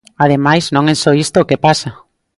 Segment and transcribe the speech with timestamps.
[0.25, 1.89] Ademais, non é só isto o que pasa.